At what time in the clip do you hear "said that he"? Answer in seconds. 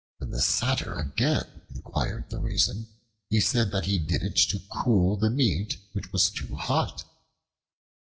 3.39-3.99